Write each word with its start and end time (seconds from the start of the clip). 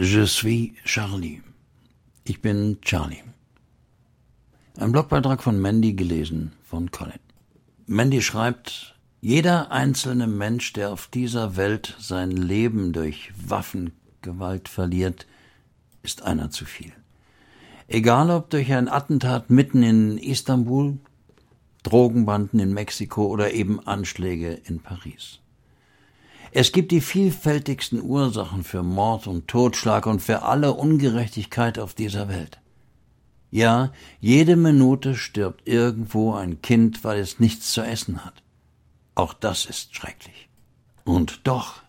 Je 0.00 0.26
suis 0.26 0.74
Charlie. 0.84 1.42
Ich 2.22 2.40
bin 2.40 2.78
Charlie. 2.82 3.24
Ein 4.76 4.92
Blogbeitrag 4.92 5.42
von 5.42 5.58
Mandy 5.60 5.94
gelesen 5.94 6.52
von 6.62 6.92
Colin. 6.92 7.18
Mandy 7.88 8.22
schreibt, 8.22 8.94
jeder 9.20 9.72
einzelne 9.72 10.28
Mensch, 10.28 10.72
der 10.72 10.92
auf 10.92 11.08
dieser 11.08 11.56
Welt 11.56 11.96
sein 11.98 12.30
Leben 12.30 12.92
durch 12.92 13.32
Waffengewalt 13.44 14.68
verliert, 14.68 15.26
ist 16.04 16.22
einer 16.22 16.52
zu 16.52 16.64
viel. 16.64 16.92
Egal 17.88 18.30
ob 18.30 18.50
durch 18.50 18.72
ein 18.72 18.88
Attentat 18.88 19.50
mitten 19.50 19.82
in 19.82 20.16
Istanbul, 20.16 20.98
Drogenbanden 21.82 22.60
in 22.60 22.72
Mexiko 22.72 23.26
oder 23.26 23.52
eben 23.52 23.84
Anschläge 23.84 24.60
in 24.64 24.78
Paris. 24.78 25.40
Es 26.52 26.72
gibt 26.72 26.92
die 26.92 27.00
vielfältigsten 27.00 28.02
Ursachen 28.02 28.64
für 28.64 28.82
Mord 28.82 29.26
und 29.26 29.48
Totschlag 29.48 30.06
und 30.06 30.20
für 30.20 30.42
alle 30.42 30.72
Ungerechtigkeit 30.72 31.78
auf 31.78 31.94
dieser 31.94 32.28
Welt. 32.28 32.58
Ja, 33.50 33.92
jede 34.20 34.56
Minute 34.56 35.14
stirbt 35.14 35.66
irgendwo 35.66 36.34
ein 36.34 36.60
Kind, 36.60 37.04
weil 37.04 37.18
es 37.20 37.40
nichts 37.40 37.72
zu 37.72 37.82
essen 37.82 38.24
hat. 38.24 38.42
Auch 39.14 39.32
das 39.32 39.64
ist 39.64 39.94
schrecklich. 39.94 40.48
Und 41.04 41.40
doch 41.44 41.82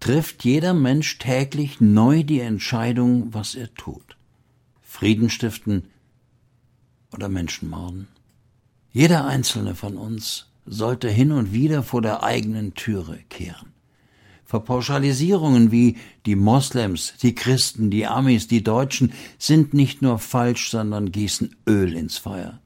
trifft 0.00 0.44
jeder 0.44 0.74
Mensch 0.74 1.18
täglich 1.18 1.80
neu 1.80 2.24
die 2.24 2.40
Entscheidung, 2.40 3.32
was 3.32 3.54
er 3.54 3.72
tut. 3.74 4.16
Frieden 4.82 5.30
stiften 5.30 5.88
oder 7.12 7.28
Menschen 7.28 7.70
morden. 7.70 8.08
Jeder 8.92 9.24
einzelne 9.24 9.74
von 9.74 9.96
uns 9.96 10.46
sollte 10.66 11.08
hin 11.08 11.32
und 11.32 11.52
wieder 11.52 11.82
vor 11.82 12.02
der 12.02 12.22
eigenen 12.22 12.74
Türe 12.74 13.18
kehren. 13.28 13.73
Verpauschalisierungen 14.54 15.72
wie 15.72 15.96
die 16.26 16.36
Moslems, 16.36 17.14
die 17.20 17.34
Christen, 17.34 17.90
die 17.90 18.06
Amis, 18.06 18.46
die 18.46 18.62
Deutschen 18.62 19.12
sind 19.36 19.74
nicht 19.74 20.00
nur 20.00 20.20
falsch, 20.20 20.70
sondern 20.70 21.10
gießen 21.10 21.56
Öl 21.66 21.92
ins 21.96 22.18
Feuer. 22.18 22.60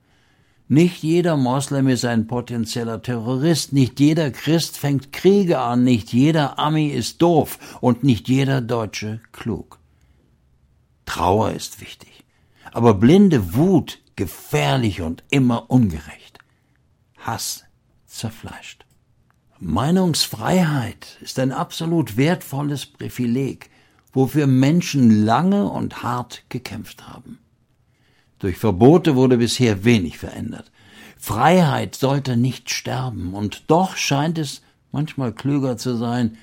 Nicht 0.68 1.02
jeder 1.02 1.38
Moslem 1.38 1.88
ist 1.88 2.04
ein 2.04 2.26
potenzieller 2.26 3.00
Terrorist, 3.00 3.72
nicht 3.72 4.00
jeder 4.00 4.30
Christ 4.30 4.76
fängt 4.76 5.14
Kriege 5.14 5.60
an, 5.60 5.82
nicht 5.82 6.12
jeder 6.12 6.58
Ami 6.58 6.88
ist 6.88 7.22
doof 7.22 7.78
und 7.80 8.04
nicht 8.04 8.28
jeder 8.28 8.60
Deutsche 8.60 9.22
klug. 9.32 9.78
Trauer 11.06 11.52
ist 11.52 11.80
wichtig, 11.80 12.26
aber 12.70 12.92
blinde 12.92 13.54
Wut 13.54 13.98
gefährlich 14.14 15.00
und 15.00 15.24
immer 15.30 15.70
ungerecht. 15.70 16.38
Hass 17.16 17.64
zerfleischt. 18.06 18.84
Meinungsfreiheit 19.60 21.18
ist 21.20 21.38
ein 21.40 21.50
absolut 21.50 22.16
wertvolles 22.16 22.86
Privileg, 22.86 23.70
wofür 24.12 24.46
Menschen 24.46 25.24
lange 25.24 25.68
und 25.68 26.04
hart 26.04 26.44
gekämpft 26.48 27.08
haben. 27.08 27.38
Durch 28.38 28.56
Verbote 28.56 29.16
wurde 29.16 29.38
bisher 29.38 29.84
wenig 29.84 30.18
verändert. 30.18 30.70
Freiheit 31.18 31.96
sollte 31.96 32.36
nicht 32.36 32.70
sterben, 32.70 33.34
und 33.34 33.64
doch 33.66 33.96
scheint 33.96 34.38
es 34.38 34.62
manchmal 34.92 35.32
klüger 35.32 35.76
zu 35.76 35.96
sein, 35.96 36.38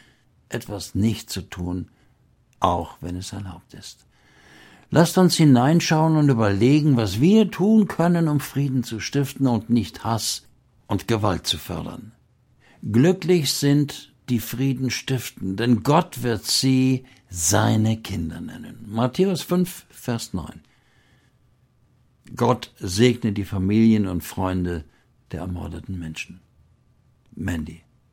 etwas 0.49 0.93
nicht 0.93 1.29
zu 1.29 1.41
tun, 1.41 1.87
auch 2.59 2.97
wenn 2.99 3.15
es 3.15 3.31
erlaubt 3.31 3.73
ist. 3.73 4.05
Lasst 4.91 5.17
uns 5.17 5.35
hineinschauen 5.35 6.17
und 6.17 6.27
überlegen, 6.27 6.97
was 6.97 7.21
wir 7.21 7.49
tun 7.49 7.87
können, 7.87 8.27
um 8.27 8.41
Frieden 8.41 8.83
zu 8.83 8.99
stiften 8.99 9.47
und 9.47 9.69
nicht 9.69 10.03
Hass 10.03 10.43
und 10.87 11.07
Gewalt 11.07 11.47
zu 11.47 11.57
fördern. 11.57 12.11
Glücklich 12.81 13.53
sind 13.53 14.13
die 14.29 14.39
Frieden 14.39 14.89
stiften, 14.89 15.55
denn 15.55 15.83
Gott 15.83 16.23
wird 16.23 16.45
sie 16.45 17.05
seine 17.29 18.01
Kinder 18.01 18.41
nennen. 18.41 18.85
Matthäus 18.87 19.41
5, 19.43 19.85
Vers 19.89 20.33
9. 20.33 20.61
Gott 22.35 22.73
segne 22.79 23.33
die 23.33 23.45
Familien 23.45 24.07
und 24.07 24.23
Freunde 24.23 24.83
der 25.31 25.41
ermordeten 25.41 25.99
Menschen. 25.99 26.41
Mandy. 27.35 27.84